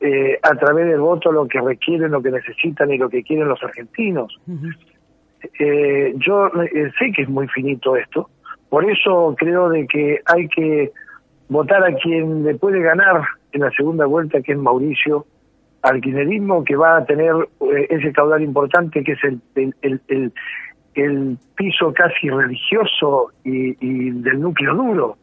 eh, 0.00 0.38
a 0.42 0.54
través 0.56 0.86
del 0.86 1.00
voto 1.00 1.30
lo 1.30 1.46
que 1.46 1.60
requieren, 1.60 2.10
lo 2.10 2.22
que 2.22 2.30
necesitan 2.30 2.90
y 2.90 2.98
lo 2.98 3.08
que 3.08 3.22
quieren 3.22 3.48
los 3.48 3.62
argentinos. 3.62 4.36
Uh 4.46 4.52
-huh. 4.52 4.76
eh, 5.60 6.14
yo 6.16 6.50
sé 6.98 7.12
que 7.12 7.22
es 7.22 7.28
muy 7.28 7.46
finito 7.48 7.96
esto, 7.96 8.28
por 8.68 8.90
eso 8.90 9.34
creo 9.38 9.68
de 9.68 9.86
que 9.86 10.20
hay 10.26 10.48
que 10.48 10.90
votar 11.48 11.84
a 11.84 11.94
quien 11.94 12.44
le 12.44 12.54
puede 12.54 12.80
ganar 12.80 13.22
en 13.52 13.60
la 13.60 13.70
segunda 13.70 14.06
vuelta, 14.06 14.40
que 14.42 14.52
es 14.52 14.58
Mauricio, 14.58 15.26
al 15.82 16.00
kirchnerismo, 16.00 16.64
que 16.64 16.76
va 16.76 16.96
a 16.96 17.04
tener 17.04 17.34
eh, 17.60 17.86
ese 17.90 18.12
caudal 18.12 18.42
importante, 18.42 19.04
que 19.04 19.12
es 19.12 19.24
el, 19.24 19.40
el, 19.54 19.74
el, 19.82 20.00
el, 20.08 20.32
el 20.94 21.38
piso 21.56 21.92
casi 21.92 22.30
religioso 22.30 23.32
y, 23.44 23.76
y, 23.80 24.10
del 24.10 24.40
núcleo 24.40 24.74
duro 24.74 25.16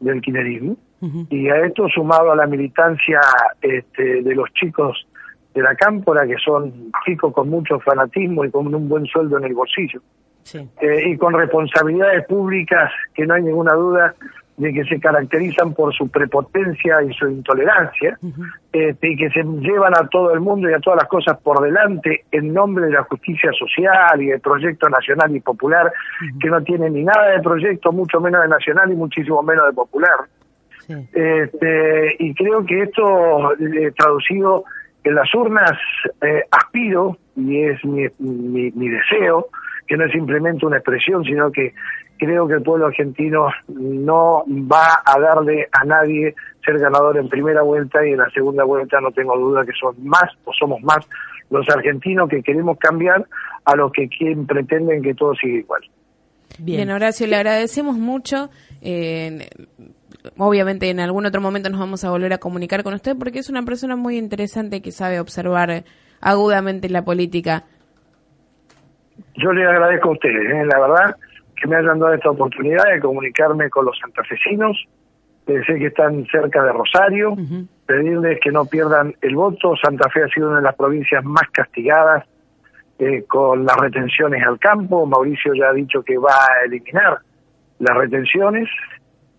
del 0.00 0.20
kirchnerismo. 0.20 0.76
Uh 1.00 1.06
-huh. 1.06 1.26
Y 1.30 1.48
a 1.48 1.66
esto 1.66 1.88
sumado 1.88 2.30
a 2.30 2.36
la 2.36 2.46
militancia 2.46 3.20
este, 3.60 4.22
de 4.22 4.34
los 4.34 4.48
chicos 4.52 5.06
de 5.54 5.62
la 5.62 5.74
cámpora, 5.74 6.26
que 6.26 6.36
son 6.36 6.92
chicos 7.04 7.32
con 7.32 7.48
mucho 7.48 7.78
fanatismo 7.80 8.44
y 8.44 8.50
con 8.50 8.72
un 8.74 8.88
buen 8.88 9.06
sueldo 9.06 9.38
en 9.38 9.44
el 9.44 9.54
bolsillo. 9.54 10.00
Sí. 10.42 10.58
Eh, 10.80 11.10
y 11.10 11.16
con 11.16 11.32
responsabilidades 11.34 12.26
públicas 12.26 12.90
que 13.14 13.26
no 13.26 13.34
hay 13.34 13.42
ninguna 13.42 13.72
duda 13.72 14.14
de 14.56 14.72
que 14.72 14.84
se 14.84 15.00
caracterizan 15.00 15.74
por 15.74 15.92
su 15.92 16.08
prepotencia 16.08 17.02
y 17.02 17.12
su 17.14 17.28
intolerancia, 17.28 18.16
uh 18.22 18.28
-huh. 18.28 18.52
este, 18.72 19.08
y 19.08 19.16
que 19.16 19.28
se 19.30 19.42
llevan 19.42 19.94
a 19.96 20.06
todo 20.08 20.32
el 20.32 20.40
mundo 20.40 20.70
y 20.70 20.74
a 20.74 20.78
todas 20.78 21.00
las 21.00 21.08
cosas 21.08 21.38
por 21.42 21.60
delante 21.60 22.24
en 22.30 22.52
nombre 22.52 22.86
de 22.86 22.92
la 22.92 23.02
justicia 23.02 23.50
social 23.52 24.22
y 24.22 24.26
del 24.26 24.40
proyecto 24.40 24.88
nacional 24.88 25.34
y 25.34 25.40
popular, 25.40 25.86
uh 25.86 26.24
-huh. 26.24 26.38
que 26.40 26.48
no 26.50 26.62
tiene 26.62 26.88
ni 26.90 27.02
nada 27.02 27.30
de 27.30 27.40
proyecto, 27.40 27.90
mucho 27.92 28.20
menos 28.20 28.42
de 28.42 28.48
nacional 28.48 28.92
y 28.92 28.94
muchísimo 28.94 29.42
menos 29.42 29.66
de 29.66 29.72
popular. 29.72 30.18
Sí. 30.86 30.94
Este, 31.14 32.16
y 32.18 32.34
creo 32.34 32.64
que 32.64 32.82
esto, 32.82 33.54
eh, 33.58 33.90
traducido 33.96 34.64
en 35.02 35.14
las 35.14 35.34
urnas, 35.34 35.72
eh, 36.22 36.44
aspiro, 36.50 37.16
y 37.36 37.62
es 37.64 37.84
mi, 37.84 38.06
mi, 38.18 38.70
mi 38.70 38.88
deseo, 38.88 39.48
que 39.86 39.96
no 39.96 40.04
es 40.06 40.12
simplemente 40.12 40.66
una 40.66 40.76
expresión, 40.76 41.24
sino 41.24 41.50
que 41.50 41.74
creo 42.18 42.46
que 42.46 42.54
el 42.54 42.62
pueblo 42.62 42.86
argentino 42.86 43.48
no 43.68 44.44
va 44.48 45.02
a 45.04 45.18
darle 45.18 45.68
a 45.72 45.84
nadie 45.84 46.34
ser 46.64 46.78
ganador 46.78 47.18
en 47.18 47.28
primera 47.28 47.62
vuelta 47.62 48.06
y 48.06 48.12
en 48.12 48.18
la 48.18 48.30
segunda 48.30 48.64
vuelta 48.64 49.00
no 49.00 49.10
tengo 49.10 49.36
duda 49.38 49.64
que 49.64 49.72
son 49.78 49.94
más 50.04 50.30
o 50.44 50.52
somos 50.52 50.80
más 50.82 51.06
los 51.50 51.68
argentinos 51.68 52.28
que 52.28 52.42
queremos 52.42 52.78
cambiar 52.78 53.26
a 53.64 53.76
los 53.76 53.92
que 53.92 54.08
quien 54.08 54.46
pretenden 54.46 55.02
que 55.02 55.14
todo 55.14 55.34
siga 55.34 55.58
igual. 55.58 55.82
Bien. 56.58 56.78
Bien, 56.78 56.90
Horacio, 56.90 57.26
le 57.26 57.36
agradecemos 57.36 57.96
mucho. 57.96 58.48
Eh, 58.80 59.48
obviamente 60.38 60.88
en 60.88 61.00
algún 61.00 61.26
otro 61.26 61.40
momento 61.40 61.68
nos 61.68 61.80
vamos 61.80 62.04
a 62.04 62.10
volver 62.10 62.32
a 62.32 62.38
comunicar 62.38 62.82
con 62.82 62.94
usted 62.94 63.16
porque 63.16 63.40
es 63.40 63.50
una 63.50 63.62
persona 63.64 63.96
muy 63.96 64.16
interesante 64.16 64.80
que 64.80 64.92
sabe 64.92 65.20
observar 65.20 65.84
agudamente 66.20 66.88
la 66.88 67.04
política. 67.04 67.64
Yo 69.36 69.52
le 69.52 69.66
agradezco 69.66 70.10
a 70.10 70.12
ustedes, 70.12 70.50
¿eh? 70.50 70.64
la 70.66 70.80
verdad, 70.80 71.16
que 71.56 71.68
me 71.68 71.76
hayan 71.76 71.98
dado 71.98 72.14
esta 72.14 72.30
oportunidad 72.30 72.84
de 72.92 73.00
comunicarme 73.00 73.70
con 73.70 73.84
los 73.84 73.98
santafesinos, 73.98 74.76
de 75.46 75.64
sé 75.64 75.78
que 75.78 75.86
están 75.86 76.24
cerca 76.26 76.62
de 76.62 76.72
Rosario, 76.72 77.36
pedirles 77.86 78.40
que 78.40 78.50
no 78.50 78.64
pierdan 78.64 79.14
el 79.20 79.36
voto. 79.36 79.74
Santa 79.76 80.08
Fe 80.08 80.22
ha 80.22 80.28
sido 80.28 80.48
una 80.48 80.58
de 80.58 80.64
las 80.64 80.74
provincias 80.74 81.22
más 81.24 81.48
castigadas 81.52 82.24
eh, 82.98 83.24
con 83.24 83.64
las 83.64 83.76
retenciones 83.76 84.42
al 84.46 84.58
campo. 84.58 85.04
Mauricio 85.04 85.52
ya 85.54 85.68
ha 85.68 85.72
dicho 85.72 86.02
que 86.02 86.16
va 86.16 86.32
a 86.32 86.64
eliminar 86.64 87.18
las 87.78 87.96
retenciones, 87.96 88.68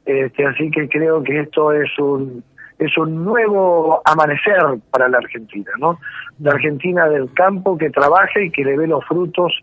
este, 0.05 0.45
así 0.45 0.69
que 0.69 0.87
creo 0.87 1.23
que 1.23 1.39
esto 1.39 1.71
es 1.71 1.89
un 1.97 2.43
es 2.79 2.97
un 2.97 3.23
nuevo 3.23 4.01
amanecer 4.05 4.61
para 4.91 5.07
la 5.07 5.17
Argentina, 5.17 5.71
¿no? 5.79 5.99
La 6.39 6.51
Argentina 6.51 7.07
del 7.07 7.33
campo 7.33 7.77
que 7.77 7.89
trabaja 7.89 8.41
y 8.41 8.51
que 8.51 8.63
le 8.63 8.77
ve 8.77 8.87
los 8.87 9.05
frutos 9.05 9.53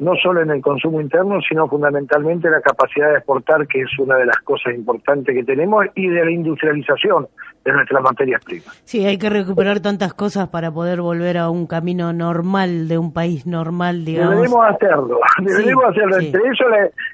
no 0.00 0.14
solo 0.16 0.40
en 0.40 0.50
el 0.50 0.62
consumo 0.62 1.00
interno, 1.00 1.40
sino 1.46 1.68
fundamentalmente 1.68 2.48
la 2.48 2.62
capacidad 2.62 3.10
de 3.10 3.16
exportar, 3.16 3.66
que 3.66 3.82
es 3.82 3.98
una 3.98 4.16
de 4.16 4.24
las 4.24 4.38
cosas 4.38 4.74
importantes 4.74 5.34
que 5.34 5.44
tenemos, 5.44 5.84
y 5.94 6.08
de 6.08 6.24
la 6.24 6.30
industrialización 6.30 7.28
de 7.64 7.72
nuestras 7.72 8.02
materias 8.02 8.42
primas. 8.42 8.80
Sí, 8.84 9.04
hay 9.04 9.18
que 9.18 9.28
recuperar 9.28 9.80
tantas 9.80 10.14
cosas 10.14 10.48
para 10.48 10.72
poder 10.72 11.02
volver 11.02 11.36
a 11.36 11.50
un 11.50 11.66
camino 11.66 12.14
normal 12.14 12.88
de 12.88 12.96
un 12.96 13.12
país 13.12 13.46
normal, 13.46 14.06
digamos. 14.06 14.36
Debemos 14.36 14.66
hacerlo, 14.70 15.20
debemos 15.38 15.84
hacerlo. 15.84 16.18
Entre 16.18 16.40
eso 16.48 16.64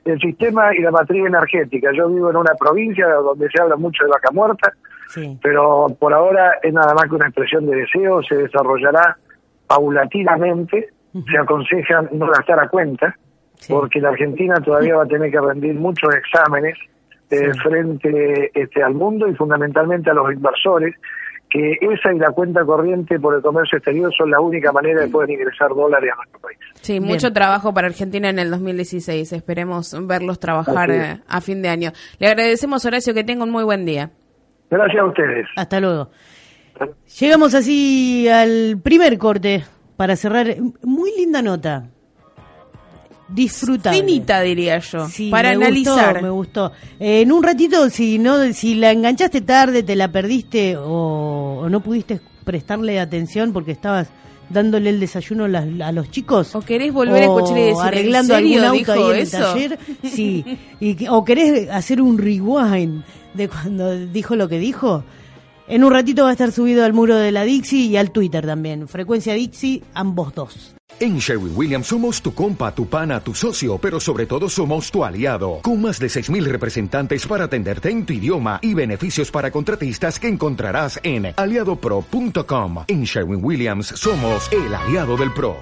el 0.05 0.21
sistema 0.21 0.73
y 0.77 0.83
la 0.83 0.93
matriz 0.93 1.27
energética. 1.27 1.91
Yo 1.93 2.09
vivo 2.09 2.31
en 2.31 2.37
una 2.37 2.55
provincia 2.55 3.07
donde 3.09 3.49
se 3.51 3.61
habla 3.61 3.75
mucho 3.75 4.05
de 4.05 4.11
vaca 4.11 4.31
muerta, 4.33 4.73
pero 5.43 5.87
por 5.99 6.13
ahora 6.13 6.59
es 6.63 6.73
nada 6.73 6.95
más 6.95 7.05
que 7.05 7.15
una 7.15 7.27
expresión 7.27 7.67
de 7.67 7.77
deseo, 7.77 8.23
se 8.23 8.37
desarrollará 8.37 9.17
paulatinamente 9.67 10.91
se 11.25 11.39
aconseja 11.39 12.03
no 12.13 12.27
gastar 12.27 12.61
a 12.61 12.69
cuenta, 12.69 13.17
porque 13.69 14.01
la 14.01 14.11
Argentina 14.11 14.57
todavía 14.57 14.97
va 14.97 15.05
a 15.05 15.07
tener 15.07 15.31
que 15.31 15.41
rendir 15.41 15.75
muchos 15.75 16.15
exámenes 16.15 16.77
eh, 17.31 17.53
frente 17.63 18.51
este, 18.55 18.83
al 18.83 18.95
mundo 18.95 19.27
y 19.29 19.35
fundamentalmente 19.35 20.11
a 20.11 20.15
los 20.15 20.33
inversores, 20.33 20.95
que 21.49 21.79
esa 21.81 22.13
y 22.13 22.19
la 22.19 22.31
cuenta 22.31 22.65
corriente 22.65 23.19
por 23.19 23.35
el 23.35 23.41
comercio 23.41 23.79
exterior 23.79 24.13
son 24.17 24.31
la 24.31 24.41
única 24.41 24.73
manera 24.73 25.03
de 25.03 25.09
poder 25.09 25.31
ingresar 25.31 25.71
dólares 25.71 26.11
a 26.13 26.17
nuestro 26.17 26.41
país. 26.41 26.59
Sí, 26.83 27.01
mucho 27.01 27.33
trabajo 27.33 27.73
para 27.73 27.87
Argentina 27.87 28.29
en 28.29 28.39
el 28.39 28.51
2016. 28.51 29.33
Esperemos 29.33 29.97
verlos 30.07 30.39
trabajar 30.39 30.91
eh, 30.91 31.21
a 31.27 31.41
fin 31.41 31.63
de 31.63 31.69
año. 31.69 31.93
Le 32.19 32.27
agradecemos, 32.27 32.85
Horacio, 32.85 33.15
que 33.15 33.25
tenga 33.25 33.45
un 33.45 33.51
muy 33.51 33.65
buen 33.65 33.87
día. 33.87 34.11
Gracias 34.71 35.01
a 35.01 35.05
ustedes. 35.05 35.47
Hasta 35.57 35.81
luego. 35.81 36.11
Llegamos 37.19 37.55
así 37.55 38.29
al 38.29 38.79
primer 38.83 39.17
corte 39.19 39.65
para 39.97 40.17
cerrar, 40.17 40.57
muy 40.83 41.11
linda 41.17 41.41
nota. 41.41 41.89
Disfrutable. 43.29 43.99
Finita, 43.99 44.41
diría 44.41 44.79
yo. 44.79 45.07
para 45.31 45.51
analizar. 45.51 46.23
me 46.23 46.31
gustó. 46.31 46.73
en 47.01 47.33
un 47.33 47.43
ratito, 47.43 47.91
si 47.91 48.19
no, 48.19 48.53
si 48.53 48.77
la 48.77 48.93
enganchaste 48.93 49.41
tarde, 49.41 49.83
te 49.83 49.97
la 49.97 50.13
perdiste 50.13 50.77
o, 50.79 51.67
no 51.69 51.81
pudiste 51.81 52.21
prestarle 52.45 53.01
atención 53.01 53.53
porque 53.53 53.73
estabas 53.73 54.09
dándole 54.49 54.91
el 54.91 55.01
desayuno 55.01 55.47
a 55.47 55.93
los 55.93 56.11
chicos. 56.11 56.55
O 56.55 56.61
querés 56.61 56.93
volver 56.93 57.25
a 57.25 57.27
escuchar 57.27 57.59
y 57.59 57.63
decir, 57.63 57.83
arreglando 57.83 58.37
algún 58.37 58.61
auto 58.61 58.93
ahí 58.93 59.11
en 59.11 59.17
el 59.17 59.31
taller. 59.31 59.79
Sí. 60.05 60.59
Y, 60.81 61.09
o 61.09 61.25
querés 61.25 61.71
hacer 61.71 62.03
un 62.03 62.19
rewind 62.19 63.03
de 63.37 63.49
cuando 63.49 63.97
dijo 63.97 64.37
lo 64.37 64.49
que 64.49 64.59
dijo. 64.59 65.05
En 65.69 65.83
un 65.83 65.93
ratito 65.93 66.23
va 66.23 66.31
a 66.31 66.33
estar 66.33 66.53
subido 66.53 66.85
al 66.85 66.93
muro 66.93 67.17
de 67.17 67.33
la 67.33 67.43
Dixie 67.43 67.87
y 67.87 67.97
al 67.97 68.13
Twitter 68.13 68.47
también. 68.47 68.87
Frecuencia 68.87 69.35
Dixie, 69.35 69.83
ambos 69.95 70.33
dos. 70.33 70.77
En 71.01 71.19
Sherwin 71.19 71.53
Williams 71.55 71.89
somos 71.89 72.23
tu 72.23 72.33
compa, 72.33 72.75
tu 72.75 72.87
pana, 72.87 73.21
tu 73.21 73.35
socio, 73.35 73.77
pero 73.77 74.01
sobre 74.01 74.25
todo 74.25 74.49
somos 74.49 74.91
tu 74.91 75.05
aliado, 75.05 75.59
con 75.63 75.83
más 75.83 75.99
de 75.99 76.07
6.000 76.07 76.45
representantes 76.45 77.27
para 77.27 77.45
atenderte 77.45 77.91
en 77.91 78.07
tu 78.07 78.15
idioma 78.15 78.61
y 78.63 78.73
beneficios 78.73 79.31
para 79.31 79.51
contratistas 79.51 80.19
que 80.19 80.29
encontrarás 80.29 80.99
en 81.03 81.35
aliadopro.com. 81.37 82.85
En 82.87 83.05
Sherwin 83.05 83.45
Williams 83.45 83.89
somos 83.89 84.51
el 84.53 84.75
aliado 84.75 85.17
del 85.17 85.33
PRO. 85.35 85.57